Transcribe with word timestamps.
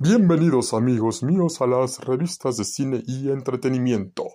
Bienvenidos 0.00 0.74
amigos 0.74 1.24
míos 1.24 1.60
a 1.60 1.66
las 1.66 1.98
revistas 1.98 2.56
de 2.56 2.64
cine 2.64 3.02
y 3.04 3.30
entretenimiento. 3.30 4.28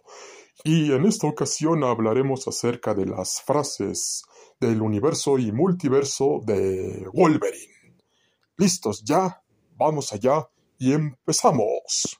Y 0.66 0.92
en 0.92 1.05
esta 1.05 1.25
ocasión 1.25 1.86
hablaremos 1.86 2.50
acerca 2.50 2.93
de 2.93 3.05
las 3.05 3.42
frases 3.42 4.23
del 4.59 4.81
universo 4.81 5.39
y 5.39 5.53
multiverso 5.53 6.41
de 6.43 7.07
Wolverine. 7.13 7.95
¿Listos 8.57 9.05
ya? 9.05 9.41
Vamos 9.77 10.11
allá 10.11 10.49
y 10.77 10.91
empezamos. 10.91 12.20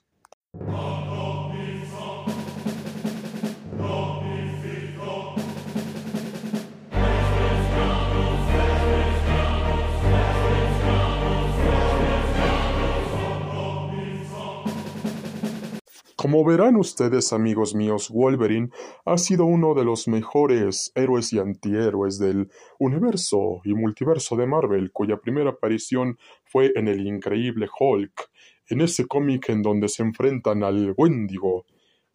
Como 16.34 16.46
verán 16.46 16.74
ustedes, 16.74 17.32
amigos 17.32 17.76
míos, 17.76 18.10
Wolverine 18.10 18.70
ha 19.04 19.18
sido 19.18 19.44
uno 19.44 19.72
de 19.72 19.84
los 19.84 20.08
mejores 20.08 20.90
héroes 20.96 21.32
y 21.32 21.38
antihéroes 21.38 22.18
del 22.18 22.50
universo 22.80 23.60
y 23.62 23.72
multiverso 23.72 24.34
de 24.34 24.44
Marvel, 24.44 24.90
cuya 24.90 25.18
primera 25.18 25.50
aparición 25.50 26.18
fue 26.44 26.72
en 26.74 26.88
el 26.88 27.06
increíble 27.06 27.68
Hulk, 27.78 28.30
en 28.68 28.80
ese 28.80 29.06
cómic 29.06 29.48
en 29.48 29.62
donde 29.62 29.88
se 29.88 30.02
enfrentan 30.02 30.64
al 30.64 30.92
Wendigo. 30.96 31.66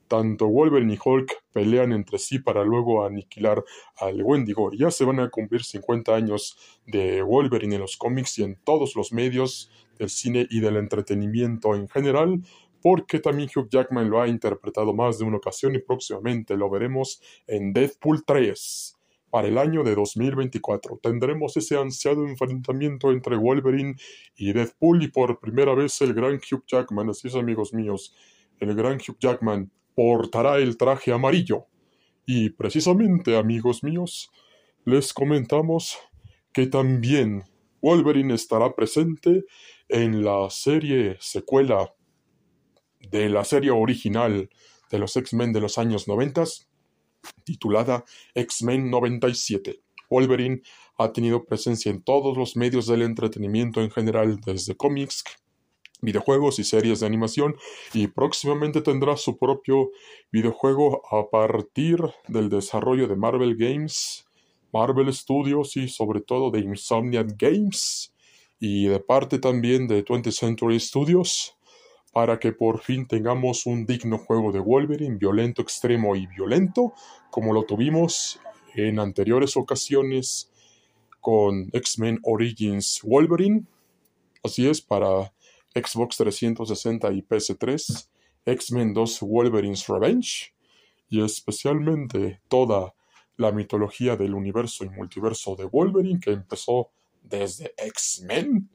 Tanto 0.09 0.47
Wolverine 0.47 0.95
y 0.95 0.99
Hulk 1.01 1.45
pelean 1.53 1.93
entre 1.93 2.17
sí 2.17 2.39
para 2.39 2.65
luego 2.65 3.05
aniquilar 3.05 3.63
al 3.95 4.21
Wendigo. 4.21 4.71
Ya 4.73 4.91
se 4.91 5.05
van 5.05 5.21
a 5.21 5.29
cumplir 5.29 5.63
50 5.63 6.13
años 6.13 6.57
de 6.85 7.21
Wolverine 7.21 7.75
en 7.75 7.81
los 7.81 7.95
cómics 7.95 8.37
y 8.39 8.43
en 8.43 8.57
todos 8.65 8.97
los 8.97 9.13
medios 9.13 9.71
del 9.97 10.09
cine 10.09 10.45
y 10.49 10.59
del 10.59 10.77
entretenimiento 10.77 11.75
en 11.75 11.87
general, 11.87 12.41
porque 12.81 13.19
también 13.19 13.49
Hugh 13.53 13.69
Jackman 13.69 14.09
lo 14.09 14.21
ha 14.21 14.27
interpretado 14.27 14.93
más 14.93 15.19
de 15.19 15.25
una 15.25 15.37
ocasión 15.37 15.75
y 15.75 15.79
próximamente 15.79 16.55
lo 16.55 16.69
veremos 16.69 17.21
en 17.47 17.73
Deadpool 17.73 18.23
3. 18.25 18.95
Para 19.29 19.47
el 19.47 19.57
año 19.59 19.83
de 19.83 19.93
2024 19.93 20.99
tendremos 21.03 21.55
ese 21.55 21.77
ansiado 21.77 22.25
enfrentamiento 22.27 23.11
entre 23.11 23.35
Wolverine 23.35 23.95
y 24.35 24.53
Deadpool 24.53 25.03
y 25.03 25.09
por 25.09 25.39
primera 25.39 25.75
vez 25.75 26.01
el 26.01 26.13
gran 26.13 26.35
Hugh 26.35 26.63
Jackman, 26.65 27.09
así 27.09 27.27
es 27.27 27.35
amigos 27.35 27.73
míos, 27.73 28.15
el 28.59 28.73
gran 28.73 28.95
Hugh 28.95 29.17
Jackman 29.19 29.71
portará 29.93 30.57
el 30.57 30.77
traje 30.77 31.11
amarillo. 31.11 31.65
Y 32.25 32.51
precisamente 32.51 33.37
amigos 33.37 33.83
míos, 33.83 34.31
les 34.85 35.13
comentamos 35.13 35.97
que 36.53 36.67
también 36.67 37.43
Wolverine 37.81 38.33
estará 38.33 38.73
presente 38.75 39.45
en 39.87 40.23
la 40.23 40.49
serie 40.49 41.17
secuela 41.19 41.93
de 42.99 43.29
la 43.29 43.43
serie 43.43 43.71
original 43.71 44.49
de 44.91 44.99
los 44.99 45.15
X-Men 45.15 45.53
de 45.53 45.61
los 45.61 45.77
años 45.77 46.07
90, 46.07 46.43
titulada 47.43 48.03
X-Men 48.33 48.89
97. 48.89 49.79
Wolverine 50.09 50.61
ha 50.97 51.13
tenido 51.13 51.45
presencia 51.45 51.91
en 51.91 52.01
todos 52.01 52.35
los 52.37 52.55
medios 52.55 52.87
del 52.87 53.03
entretenimiento 53.03 53.81
en 53.81 53.91
general, 53.91 54.39
desde 54.45 54.75
cómics, 54.75 55.23
videojuegos 56.01 56.59
y 56.59 56.63
series 56.63 56.99
de 56.99 57.05
animación, 57.05 57.55
y 57.93 58.07
próximamente 58.07 58.81
tendrá 58.81 59.15
su 59.17 59.37
propio 59.37 59.91
videojuego 60.31 61.01
a 61.11 61.29
partir 61.29 61.99
del 62.27 62.49
desarrollo 62.49 63.07
de 63.07 63.15
Marvel 63.15 63.55
Games, 63.55 64.25
Marvel 64.73 65.13
Studios 65.13 65.77
y 65.77 65.87
sobre 65.87 66.21
todo 66.21 66.51
de 66.51 66.59
Insomniac 66.59 67.35
Games, 67.37 68.13
y 68.59 68.87
de 68.87 68.99
parte 68.99 69.39
también 69.39 69.87
de 69.87 70.03
20th 70.03 70.31
Century 70.31 70.79
Studios 70.79 71.58
para 72.13 72.39
que 72.39 72.51
por 72.51 72.79
fin 72.79 73.07
tengamos 73.07 73.65
un 73.65 73.85
digno 73.85 74.17
juego 74.17 74.51
de 74.51 74.59
Wolverine, 74.59 75.17
violento, 75.17 75.61
extremo 75.61 76.15
y 76.15 76.27
violento, 76.27 76.93
como 77.29 77.53
lo 77.53 77.63
tuvimos 77.63 78.39
en 78.75 78.99
anteriores 78.99 79.55
ocasiones 79.57 80.51
con 81.19 81.69
X-Men 81.73 82.19
Origins 82.23 83.01
Wolverine. 83.03 83.65
Así 84.43 84.67
es, 84.67 84.81
para 84.81 85.33
Xbox 85.75 86.17
360 86.17 87.11
y 87.11 87.21
PS3, 87.21 88.07
X-Men 88.45 88.93
2 88.93 89.19
Wolverine's 89.21 89.87
Revenge, 89.87 90.53
y 91.09 91.23
especialmente 91.23 92.41
toda 92.47 92.93
la 93.37 93.51
mitología 93.51 94.15
del 94.15 94.33
universo 94.33 94.83
y 94.83 94.89
multiverso 94.89 95.55
de 95.55 95.65
Wolverine 95.65 96.19
que 96.19 96.31
empezó 96.31 96.89
desde 97.23 97.73
X-Men 97.77 98.69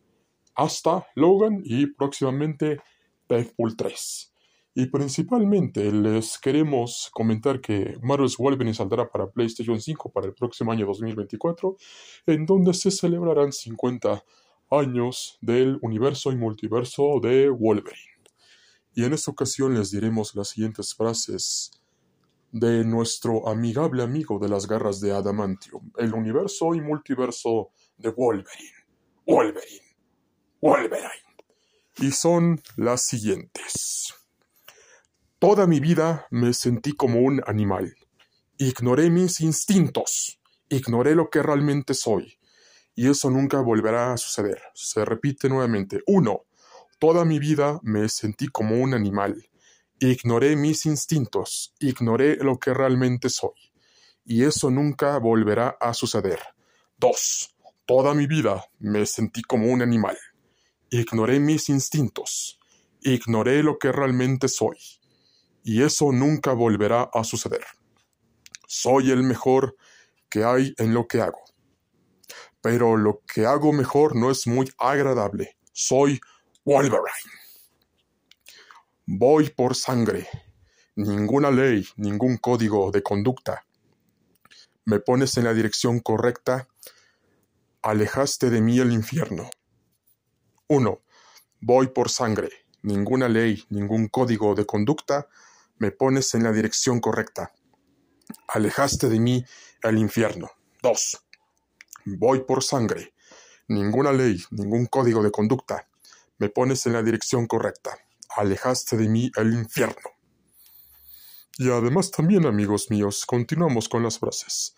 hasta 0.54 1.06
Logan 1.14 1.60
y 1.64 1.86
próximamente 1.86 2.80
Deadpool 3.28 3.76
3. 3.76 4.34
Y 4.76 4.86
principalmente 4.86 5.92
les 5.92 6.36
queremos 6.38 7.08
comentar 7.12 7.60
que 7.60 7.96
Marvel's 8.02 8.36
Wolverine 8.36 8.74
saldrá 8.74 9.08
para 9.08 9.30
PlayStation 9.30 9.80
5 9.80 10.10
para 10.10 10.26
el 10.26 10.34
próximo 10.34 10.72
año 10.72 10.84
2024, 10.86 11.76
en 12.26 12.44
donde 12.44 12.74
se 12.74 12.90
celebrarán 12.90 13.52
50 13.52 14.24
años 14.70 15.38
del 15.40 15.78
universo 15.80 16.32
y 16.32 16.36
multiverso 16.36 17.20
de 17.22 17.50
Wolverine. 17.50 18.14
Y 18.94 19.04
en 19.04 19.12
esta 19.12 19.30
ocasión 19.30 19.74
les 19.74 19.92
diremos 19.92 20.34
las 20.34 20.48
siguientes 20.48 20.94
frases 20.94 21.70
de 22.50 22.84
nuestro 22.84 23.48
amigable 23.48 24.02
amigo 24.02 24.40
de 24.40 24.48
las 24.48 24.66
garras 24.66 25.00
de 25.00 25.12
Adamantium, 25.12 25.92
el 25.98 26.14
universo 26.14 26.74
y 26.74 26.80
multiverso 26.80 27.70
de 27.96 28.10
Wolverine. 28.10 28.86
Wolverine. 29.24 29.84
Wolverine 30.60 31.23
y 31.98 32.10
son 32.10 32.60
las 32.76 33.06
siguientes. 33.06 34.14
Toda 35.38 35.66
mi 35.66 35.80
vida 35.80 36.26
me 36.30 36.52
sentí 36.54 36.92
como 36.92 37.20
un 37.20 37.42
animal. 37.46 37.94
Ignoré 38.58 39.10
mis 39.10 39.40
instintos, 39.40 40.40
ignoré 40.68 41.14
lo 41.14 41.28
que 41.28 41.42
realmente 41.42 41.94
soy, 41.94 42.38
y 42.94 43.08
eso 43.08 43.30
nunca 43.30 43.60
volverá 43.60 44.12
a 44.12 44.16
suceder. 44.16 44.60
Se 44.74 45.04
repite 45.04 45.48
nuevamente. 45.48 46.00
Uno, 46.06 46.46
toda 46.98 47.24
mi 47.24 47.38
vida 47.38 47.80
me 47.82 48.08
sentí 48.08 48.48
como 48.48 48.80
un 48.80 48.94
animal. 48.94 49.48
Ignoré 50.00 50.56
mis 50.56 50.86
instintos, 50.86 51.74
ignoré 51.78 52.36
lo 52.36 52.58
que 52.58 52.74
realmente 52.74 53.28
soy, 53.28 53.72
y 54.24 54.44
eso 54.44 54.70
nunca 54.70 55.18
volverá 55.18 55.76
a 55.80 55.94
suceder. 55.94 56.40
Dos, 56.96 57.54
toda 57.86 58.14
mi 58.14 58.26
vida 58.26 58.64
me 58.78 59.06
sentí 59.06 59.42
como 59.42 59.70
un 59.70 59.82
animal. 59.82 60.16
Ignoré 60.90 61.40
mis 61.40 61.68
instintos, 61.68 62.60
ignoré 63.00 63.62
lo 63.62 63.78
que 63.78 63.92
realmente 63.92 64.48
soy, 64.48 64.78
y 65.62 65.82
eso 65.82 66.12
nunca 66.12 66.52
volverá 66.52 67.10
a 67.12 67.24
suceder. 67.24 67.64
Soy 68.66 69.10
el 69.10 69.22
mejor 69.22 69.76
que 70.28 70.44
hay 70.44 70.74
en 70.78 70.94
lo 70.94 71.06
que 71.06 71.20
hago. 71.20 71.40
Pero 72.60 72.96
lo 72.96 73.22
que 73.32 73.46
hago 73.46 73.72
mejor 73.72 74.16
no 74.16 74.30
es 74.30 74.46
muy 74.46 74.70
agradable. 74.78 75.56
Soy 75.72 76.20
Wolverine. 76.64 77.32
Voy 79.06 79.50
por 79.50 79.74
sangre. 79.74 80.28
Ninguna 80.96 81.50
ley, 81.50 81.86
ningún 81.96 82.38
código 82.38 82.90
de 82.90 83.02
conducta. 83.02 83.66
Me 84.86 84.98
pones 84.98 85.36
en 85.36 85.44
la 85.44 85.54
dirección 85.54 86.00
correcta. 86.00 86.68
Alejaste 87.82 88.50
de 88.50 88.60
mí 88.60 88.78
el 88.78 88.92
infierno. 88.92 89.50
1. 90.68 91.02
Voy 91.60 91.88
por 91.88 92.08
sangre. 92.08 92.50
Ninguna 92.82 93.28
ley, 93.28 93.64
ningún 93.68 94.08
código 94.08 94.54
de 94.54 94.64
conducta 94.64 95.28
me 95.78 95.90
pones 95.90 96.34
en 96.34 96.42
la 96.42 96.52
dirección 96.52 97.00
correcta. 97.00 97.52
Alejaste 98.48 99.08
de 99.08 99.20
mí 99.20 99.44
el 99.82 99.98
infierno. 99.98 100.50
2. 100.82 101.24
Voy 102.06 102.40
por 102.40 102.62
sangre. 102.62 103.12
Ninguna 103.68 104.12
ley, 104.12 104.42
ningún 104.50 104.86
código 104.86 105.22
de 105.22 105.30
conducta 105.30 105.88
me 106.38 106.48
pones 106.48 106.86
en 106.86 106.94
la 106.94 107.02
dirección 107.02 107.46
correcta. 107.46 107.98
Alejaste 108.36 108.96
de 108.96 109.08
mí 109.08 109.30
el 109.36 109.52
infierno. 109.52 110.10
Y 111.58 111.70
además 111.70 112.10
también, 112.10 112.46
amigos 112.46 112.90
míos, 112.90 113.24
continuamos 113.26 113.88
con 113.88 114.02
las 114.02 114.18
frases. 114.18 114.74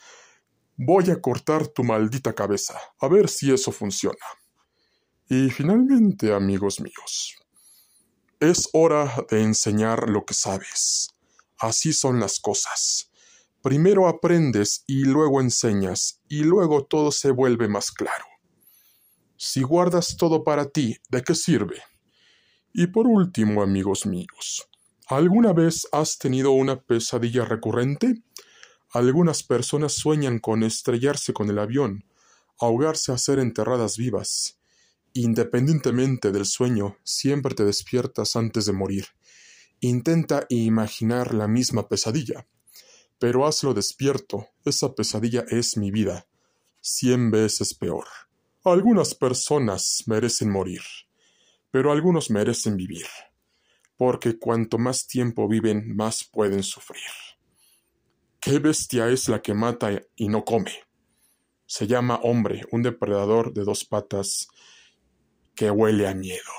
Voy 0.77 1.11
a 1.11 1.21
cortar 1.21 1.69
tu 1.69 1.85
maldita 1.85 2.35
cabeza, 2.35 2.79
a 3.01 3.09
ver 3.09 3.29
si 3.29 3.53
eso 3.53 3.73
funciona. 3.73 4.27
Y 5.29 5.51
finalmente, 5.51 6.33
amigos 6.33 6.81
míos, 6.81 7.35
es 8.39 8.69
hora 8.73 9.13
de 9.29 9.43
enseñar 9.43 10.09
lo 10.09 10.25
que 10.25 10.35
sabes. 10.35 11.09
Así 11.59 11.93
son 11.93 12.21
las 12.21 12.39
cosas. 12.39 13.11
Primero 13.61 14.07
aprendes 14.07 14.85
y 14.87 15.05
luego 15.05 15.41
enseñas, 15.41 16.21
y 16.29 16.45
luego 16.45 16.85
todo 16.85 17.11
se 17.11 17.33
vuelve 17.33 17.67
más 17.67 17.91
claro. 17.91 18.25
Si 19.37 19.63
guardas 19.63 20.17
todo 20.17 20.45
para 20.45 20.71
ti, 20.71 20.97
¿de 21.09 21.25
qué 21.25 21.35
sirve? 21.35 21.83
Y 22.73 22.87
por 22.87 23.09
último, 23.09 23.65
amigos 23.65 24.07
míos, 24.07 24.69
¿alguna 25.09 25.53
vez 25.53 25.89
has 25.91 26.19
tenido 26.19 26.53
una 26.53 26.81
pesadilla 26.81 27.45
recurrente? 27.45 28.23
Algunas 28.93 29.43
personas 29.43 29.95
sueñan 29.95 30.39
con 30.39 30.63
estrellarse 30.63 31.33
con 31.33 31.51
el 31.51 31.59
avión, 31.59 32.05
ahogarse 32.61 33.11
a 33.11 33.19
ser 33.19 33.41
enterradas 33.41 33.97
vivas, 33.97 34.57
Independientemente 35.19 36.31
del 36.31 36.45
sueño, 36.45 36.99
siempre 37.03 37.55
te 37.55 37.65
despiertas 37.65 38.37
antes 38.37 38.67
de 38.67 38.75
morir. 38.75 39.07
Intenta 39.81 40.45
imaginar 40.51 41.33
la 41.33 41.49
misma 41.49 41.89
pesadilla. 41.89 42.47
Pero 43.19 43.47
hazlo 43.47 43.73
despierto, 43.73 44.49
esa 44.67 44.95
pesadilla 44.95 45.47
es 45.49 45.79
mi 45.79 45.91
vida, 45.91 46.27
cien 46.83 47.31
veces 47.31 47.73
peor. 47.73 48.05
Algunas 48.63 49.15
personas 49.15 50.03
merecen 50.05 50.51
morir, 50.51 50.83
pero 51.71 51.93
algunos 51.93 52.31
merecen 52.31 52.77
vivir, 52.77 53.07
porque 53.97 54.39
cuanto 54.39 54.77
más 54.77 55.07
tiempo 55.07 55.49
viven, 55.49 55.97
más 55.97 56.25
pueden 56.25 56.63
sufrir. 56.63 57.01
¿Qué 58.39 58.59
bestia 58.59 59.09
es 59.09 59.31
la 59.31 59.41
que 59.41 59.55
mata 59.55 59.99
y 60.15 60.29
no 60.29 60.45
come? 60.45 60.75
Se 61.65 61.87
llama 61.87 62.21
hombre, 62.23 62.67
un 62.71 62.83
depredador 62.83 63.55
de 63.55 63.65
dos 63.65 63.87
patas 63.87 64.49
que 65.57 65.71
huele 65.71 66.07
a 66.07 66.15
miedo. 66.15 66.53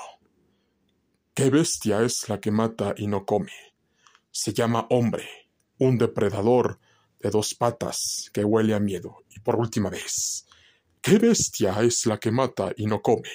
¿Qué 1.32 1.50
bestia 1.50 2.02
es 2.02 2.28
la 2.28 2.40
que 2.40 2.50
mata 2.50 2.94
y 2.96 3.06
no 3.06 3.24
come? 3.24 3.52
Se 4.32 4.52
llama 4.52 4.88
hombre, 4.90 5.24
un 5.78 5.96
depredador 5.96 6.80
de 7.20 7.30
dos 7.30 7.54
patas 7.54 8.28
que 8.32 8.44
huele 8.44 8.74
a 8.74 8.80
miedo. 8.80 9.24
Y 9.30 9.38
por 9.38 9.54
última 9.54 9.88
vez, 9.88 10.46
¿qué 11.00 11.18
bestia 11.18 11.80
es 11.80 12.06
la 12.06 12.18
que 12.18 12.32
mata 12.32 12.72
y 12.76 12.86
no 12.86 13.00
come? 13.00 13.30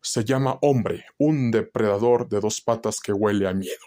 Se 0.00 0.24
llama 0.24 0.58
hombre, 0.62 1.04
un 1.18 1.50
depredador 1.50 2.26
de 2.26 2.40
dos 2.40 2.62
patas 2.62 2.98
que 2.98 3.12
huele 3.12 3.46
a 3.46 3.52
miedo. 3.52 3.84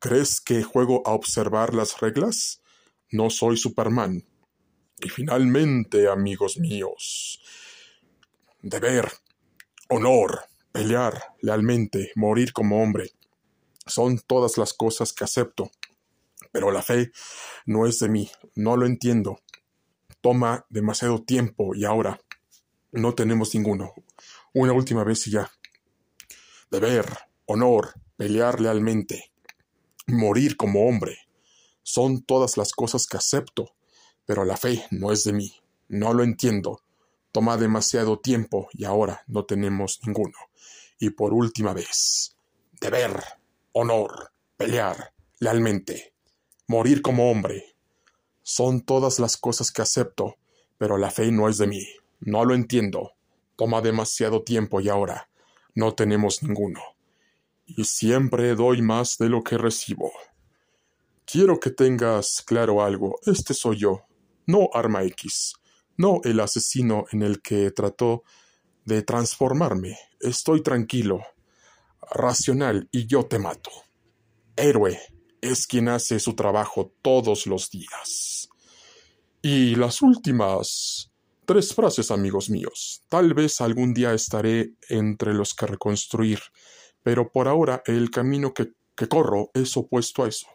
¿Crees 0.00 0.40
que 0.40 0.64
juego 0.64 1.06
a 1.06 1.12
observar 1.12 1.74
las 1.74 2.00
reglas? 2.00 2.60
No 3.12 3.30
soy 3.30 3.56
Superman. 3.56 4.26
Y 4.98 5.08
finalmente, 5.10 6.08
amigos 6.08 6.58
míos, 6.58 7.40
deber, 8.62 9.12
honor, 9.88 10.40
pelear 10.72 11.34
lealmente, 11.40 12.12
morir 12.14 12.52
como 12.52 12.82
hombre, 12.82 13.12
son 13.86 14.18
todas 14.18 14.58
las 14.58 14.72
cosas 14.72 15.12
que 15.12 15.24
acepto. 15.24 15.70
Pero 16.52 16.70
la 16.70 16.82
fe 16.82 17.12
no 17.66 17.86
es 17.86 17.98
de 17.98 18.08
mí, 18.08 18.30
no 18.54 18.76
lo 18.76 18.86
entiendo. 18.86 19.40
Toma 20.20 20.64
demasiado 20.70 21.22
tiempo 21.22 21.74
y 21.74 21.84
ahora 21.84 22.20
no 22.92 23.14
tenemos 23.14 23.54
ninguno. 23.54 23.92
Una 24.52 24.72
última 24.72 25.04
vez 25.04 25.26
y 25.26 25.32
ya. 25.32 25.50
Deber, 26.70 27.06
honor, 27.46 27.94
pelear 28.16 28.60
lealmente 28.60 29.34
morir 30.06 30.56
como 30.56 30.86
hombre. 30.86 31.18
Son 31.82 32.22
todas 32.22 32.56
las 32.56 32.72
cosas 32.72 33.06
que 33.06 33.16
acepto, 33.16 33.74
pero 34.26 34.44
la 34.44 34.56
fe 34.56 34.84
no 34.90 35.12
es 35.12 35.24
de 35.24 35.32
mí. 35.32 35.60
No 35.88 36.12
lo 36.14 36.22
entiendo. 36.22 36.82
Toma 37.34 37.56
demasiado 37.56 38.20
tiempo 38.20 38.68
y 38.72 38.84
ahora 38.84 39.24
no 39.26 39.44
tenemos 39.44 39.98
ninguno. 40.06 40.38
Y 41.00 41.10
por 41.10 41.34
última 41.34 41.72
vez, 41.72 42.36
deber, 42.80 43.20
honor, 43.72 44.30
pelear, 44.56 45.12
lealmente, 45.40 46.14
morir 46.68 47.02
como 47.02 47.32
hombre. 47.32 47.74
Son 48.44 48.82
todas 48.82 49.18
las 49.18 49.36
cosas 49.36 49.72
que 49.72 49.82
acepto, 49.82 50.36
pero 50.78 50.96
la 50.96 51.10
fe 51.10 51.32
no 51.32 51.48
es 51.48 51.58
de 51.58 51.66
mí. 51.66 51.84
No 52.20 52.44
lo 52.44 52.54
entiendo. 52.54 53.14
Toma 53.56 53.80
demasiado 53.80 54.44
tiempo 54.44 54.80
y 54.80 54.88
ahora 54.88 55.28
no 55.74 55.92
tenemos 55.96 56.44
ninguno 56.44 56.94
y 57.66 57.84
siempre 57.84 58.54
doy 58.54 58.82
más 58.82 59.18
de 59.18 59.28
lo 59.28 59.42
que 59.42 59.58
recibo. 59.58 60.12
Quiero 61.24 61.58
que 61.58 61.70
tengas 61.70 62.42
claro 62.44 62.82
algo, 62.82 63.18
este 63.26 63.54
soy 63.54 63.78
yo, 63.78 64.02
no 64.46 64.68
Arma 64.72 65.02
X, 65.04 65.54
no 65.96 66.20
el 66.24 66.40
asesino 66.40 67.06
en 67.12 67.22
el 67.22 67.40
que 67.42 67.70
trató 67.70 68.24
de 68.84 69.02
transformarme. 69.02 69.98
Estoy 70.20 70.62
tranquilo, 70.62 71.22
racional 72.10 72.88
y 72.92 73.06
yo 73.06 73.26
te 73.26 73.38
mato. 73.38 73.70
Héroe 74.56 74.98
es 75.40 75.66
quien 75.66 75.88
hace 75.88 76.20
su 76.20 76.34
trabajo 76.34 76.92
todos 77.02 77.46
los 77.46 77.70
días. 77.70 78.48
Y 79.42 79.74
las 79.74 80.00
últimas 80.02 81.10
tres 81.44 81.74
frases, 81.74 82.10
amigos 82.10 82.48
míos. 82.48 83.02
Tal 83.08 83.34
vez 83.34 83.60
algún 83.60 83.92
día 83.92 84.14
estaré 84.14 84.72
entre 84.88 85.34
los 85.34 85.54
que 85.54 85.66
reconstruir 85.66 86.40
pero 87.04 87.30
por 87.30 87.46
ahora 87.46 87.82
el 87.86 88.10
camino 88.10 88.52
que, 88.52 88.72
corro 89.08 89.50
es 89.54 89.76
opuesto 89.76 90.24
a 90.24 90.28
eso. 90.28 90.48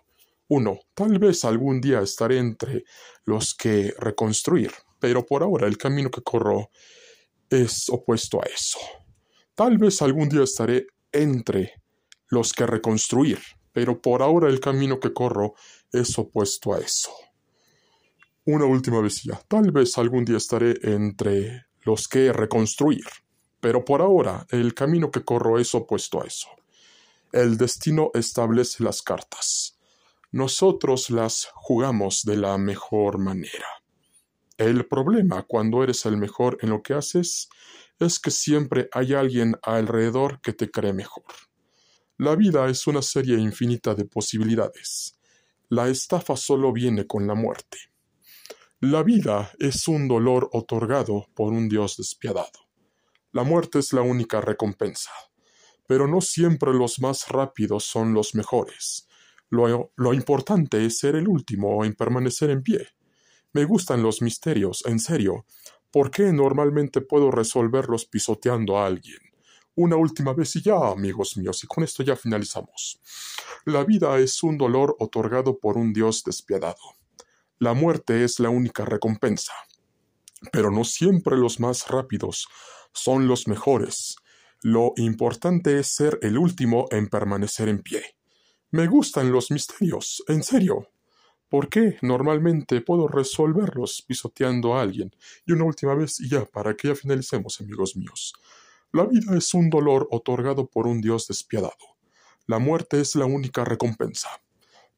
Uno, 0.49 0.79
tal 0.95 1.19
vez 1.19 1.45
algún 1.45 1.79
día 1.79 2.01
estaré 2.01 2.39
entre 2.39 2.83
los 3.23 3.53
que 3.53 3.93
reconstruir, 3.99 4.71
pero 4.99 5.25
por 5.25 5.43
ahora 5.43 5.67
el 5.67 5.77
camino 5.77 6.09
que 6.09 6.21
corro 6.21 6.69
es 7.49 7.89
opuesto 7.89 8.41
a 8.41 8.45
eso. 8.45 8.79
Tal 9.55 9.77
vez 9.77 10.01
algún 10.01 10.29
día 10.29 10.43
estaré 10.43 10.87
entre 11.11 11.81
los 12.27 12.53
que 12.53 12.65
reconstruir, 12.65 13.39
pero 13.73 14.01
por 14.01 14.21
ahora 14.21 14.49
el 14.49 14.59
camino 14.59 14.99
que 14.99 15.13
corro 15.13 15.55
es 15.91 16.17
opuesto 16.17 16.73
a 16.73 16.79
eso. 16.79 17.11
Una 18.45 18.65
última 18.65 19.01
vez 19.01 19.23
ya. 19.23 19.39
Tal 19.47 19.71
vez 19.71 19.97
algún 19.97 20.25
día 20.25 20.37
estaré 20.37 20.75
entre 20.81 21.65
los 21.83 22.07
que 22.07 22.31
reconstruir, 22.31 23.05
pero 23.59 23.83
por 23.83 24.01
ahora 24.01 24.45
el 24.49 24.73
camino 24.73 25.11
que 25.11 25.23
corro 25.23 25.59
es 25.59 25.73
opuesto 25.75 26.21
a 26.21 26.25
eso. 26.25 26.47
El 27.31 27.57
destino 27.57 28.11
establece 28.13 28.83
las 28.83 29.01
cartas. 29.01 29.77
Nosotros 30.31 31.09
las 31.09 31.49
jugamos 31.53 32.23
de 32.23 32.37
la 32.37 32.57
mejor 32.57 33.17
manera. 33.17 33.78
El 34.59 34.85
problema 34.87 35.43
cuando 35.43 35.83
eres 35.83 36.05
el 36.05 36.17
mejor 36.17 36.57
en 36.59 36.71
lo 36.71 36.83
que 36.83 36.93
haces 36.93 37.47
es 37.97 38.19
que 38.19 38.29
siempre 38.29 38.89
hay 38.91 39.13
alguien 39.13 39.55
alrededor 39.61 40.41
que 40.41 40.51
te 40.51 40.69
cree 40.69 40.91
mejor. 40.91 41.23
La 42.17 42.35
vida 42.35 42.67
es 42.67 42.85
una 42.85 43.01
serie 43.01 43.37
infinita 43.37 43.95
de 43.95 44.03
posibilidades. 44.03 45.17
La 45.69 45.87
estafa 45.87 46.35
solo 46.35 46.73
viene 46.73 47.07
con 47.07 47.25
la 47.25 47.35
muerte. 47.35 47.77
La 48.81 49.01
vida 49.01 49.49
es 49.59 49.87
un 49.87 50.09
dolor 50.09 50.49
otorgado 50.51 51.27
por 51.35 51.53
un 51.53 51.69
Dios 51.69 51.95
despiadado. 51.95 52.67
La 53.31 53.43
muerte 53.43 53.79
es 53.79 53.93
la 53.93 54.01
única 54.01 54.41
recompensa. 54.41 55.11
Pero 55.87 56.05
no 56.05 56.19
siempre 56.19 56.73
los 56.73 56.99
más 56.99 57.29
rápidos 57.29 57.85
son 57.85 58.13
los 58.13 58.35
mejores. 58.35 59.07
Lo, 59.49 59.93
lo, 59.95 60.13
importante 60.13 60.85
es 60.85 60.99
ser 60.99 61.15
el 61.15 61.29
último 61.29 61.85
en 61.85 61.93
permanecer 61.93 62.49
en 62.49 62.61
pie. 62.61 62.89
Me 63.53 63.65
gustan 63.65 64.03
los 64.03 64.21
misterios, 64.21 64.83
en 64.85 64.99
serio. 64.99 65.45
¿Por 65.91 66.11
qué 66.11 66.31
normalmente 66.31 67.01
puedo 67.01 67.31
resolverlos 67.31 68.05
pisoteando 68.05 68.77
a 68.77 68.85
alguien? 68.85 69.17
Una 69.75 69.95
última 69.95 70.33
vez 70.33 70.55
y 70.57 70.61
ya, 70.61 70.75
amigos 70.75 71.35
míos, 71.37 71.63
y 71.63 71.67
con 71.67 71.83
esto 71.83 72.03
ya 72.03 72.15
finalizamos. 72.15 72.99
La 73.65 73.83
vida 73.83 74.19
es 74.19 74.43
un 74.43 74.57
dolor 74.57 74.95
otorgado 74.99 75.57
por 75.57 75.77
un 75.77 75.93
Dios 75.93 76.23
despiadado. 76.23 76.77
La 77.57 77.73
muerte 77.73 78.23
es 78.23 78.39
la 78.39 78.49
única 78.49 78.85
recompensa. 78.85 79.53
Pero 80.51 80.69
no 80.69 80.83
siempre 80.83 81.35
los 81.35 81.59
más 81.59 81.87
rápidos 81.87 82.47
son 82.93 83.27
los 83.27 83.47
mejores. 83.47 84.15
Lo 84.61 84.93
importante 84.97 85.79
es 85.79 85.87
ser 85.87 86.19
el 86.21 86.37
último 86.37 86.85
en 86.91 87.07
permanecer 87.07 87.67
en 87.67 87.81
pie. 87.81 88.03
Me 88.71 88.87
gustan 88.87 89.31
los 89.31 89.49
misterios, 89.49 90.23
en 90.27 90.43
serio. 90.43 90.89
¿Por 91.49 91.67
qué 91.67 91.97
normalmente 92.03 92.81
puedo 92.81 93.07
resolverlos 93.07 94.03
pisoteando 94.07 94.75
a 94.75 94.81
alguien? 94.83 95.11
Y 95.47 95.53
una 95.53 95.65
última 95.65 95.95
vez 95.95 96.19
y 96.19 96.29
ya, 96.29 96.45
para 96.45 96.75
que 96.75 96.89
ya 96.89 96.95
finalicemos, 96.95 97.59
amigos 97.59 97.95
míos. 97.95 98.33
La 98.93 99.05
vida 99.05 99.35
es 99.35 99.53
un 99.55 99.69
dolor 99.69 100.07
otorgado 100.11 100.67
por 100.67 100.85
un 100.85 101.01
Dios 101.01 101.27
despiadado. 101.27 101.97
La 102.45 102.59
muerte 102.59 103.01
es 103.01 103.15
la 103.15 103.25
única 103.25 103.65
recompensa. 103.65 104.29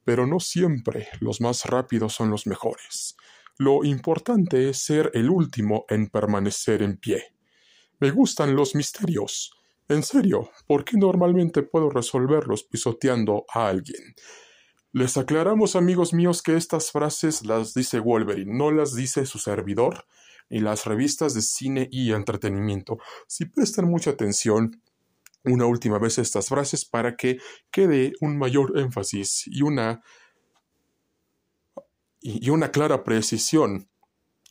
Pero 0.04 0.28
no 0.28 0.40
siempre 0.40 1.08
los 1.20 1.40
más 1.40 1.66
rápidos 1.66 2.14
son 2.14 2.30
los 2.30 2.48
mejores. 2.48 3.16
Lo 3.58 3.84
importante 3.86 4.70
es 4.70 4.78
ser 4.80 5.12
el 5.14 5.30
último 5.30 5.86
en 5.88 6.08
permanecer 6.08 6.82
en 6.82 6.98
pie. 6.98 7.34
Me 8.00 8.12
gustan 8.12 8.56
los 8.56 8.76
misterios. 8.76 9.54
En 9.88 10.04
serio, 10.04 10.50
¿por 10.68 10.84
qué 10.84 10.98
normalmente 10.98 11.62
puedo 11.62 11.90
resolverlos 11.90 12.64
pisoteando 12.64 13.46
a 13.54 13.68
alguien? 13.68 14.16
Les 14.94 15.16
aclaramos, 15.16 15.78
amigos 15.78 16.14
míos, 16.14 16.42
que 16.42 16.58
estas 16.58 16.92
frases 16.92 17.46
las 17.46 17.74
dice 17.74 18.00
Wolverine, 18.00 18.54
no 18.54 18.72
las 18.72 18.94
dice 18.94 19.26
su 19.26 19.40
servidor 19.40 20.06
en 20.50 20.66
las 20.66 20.86
revistas 20.86 21.34
de 21.34 21.42
cine 21.42 21.88
y 21.92 22.12
entretenimiento. 22.12 22.98
Si 23.26 23.46
prestan 23.46 23.90
mucha 23.90 24.10
atención, 24.12 24.82
una 25.46 25.66
última 25.66 25.98
vez 25.98 26.18
estas 26.18 26.50
frases 26.50 26.84
para 26.84 27.16
que 27.16 27.40
quede 27.72 28.12
un 28.20 28.38
mayor 28.38 28.78
énfasis 28.78 29.44
y 29.48 29.62
una 29.62 30.02
y 32.20 32.50
una 32.52 32.70
clara 32.70 33.04
precisión 33.04 33.90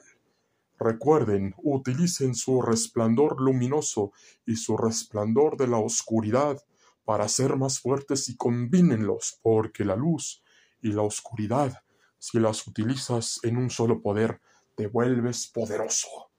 Recuerden, 0.78 1.56
utilicen 1.64 2.36
su 2.36 2.62
resplandor 2.62 3.42
luminoso 3.42 4.12
y 4.46 4.56
su 4.56 4.78
resplandor 4.78 5.58
de 5.58 5.68
la 5.68 5.78
oscuridad 5.78 6.64
para 7.06 7.28
ser 7.28 7.58
más 7.58 7.80
fuertes 7.80 8.30
y 8.30 8.38
combínenlos, 8.38 9.40
porque 9.42 9.84
la 9.84 9.96
luz 9.96 10.44
y 10.80 10.92
la 10.92 11.02
oscuridad, 11.02 11.82
si 12.20 12.40
las 12.40 12.68
utilizas 12.68 13.40
en 13.42 13.58
un 13.58 13.72
solo 13.72 14.00
poder, 14.00 14.40
te 14.76 14.86
vuelves 14.86 15.48
poderoso. 15.48 16.30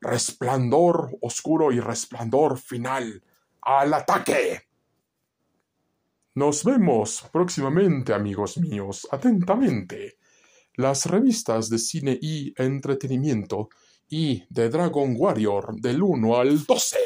Resplandor 0.00 1.18
oscuro 1.22 1.72
y 1.72 1.80
resplandor 1.80 2.56
final. 2.56 3.20
¡Al 3.62 3.94
ataque! 3.94 4.68
Nos 6.36 6.62
vemos 6.62 7.28
próximamente, 7.32 8.14
amigos 8.14 8.58
míos. 8.58 9.08
Atentamente 9.10 10.18
las 10.78 11.06
revistas 11.06 11.68
de 11.68 11.78
cine 11.78 12.16
y 12.22 12.54
entretenimiento 12.56 13.68
y 14.08 14.44
de 14.48 14.70
Dragon 14.70 15.14
Warrior 15.18 15.74
del 15.80 16.02
1 16.02 16.36
al 16.36 16.64
12. 16.64 16.96